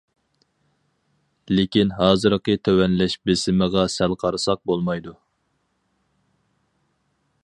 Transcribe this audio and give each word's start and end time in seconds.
لېكىن 1.57 1.91
ھازىرقى 1.99 2.55
تۆۋەنلەش 2.69 3.17
بېسىمىغا 3.29 3.85
سەل 3.99 4.17
قارىساق 4.25 4.63
بولمايدۇ. 4.71 5.17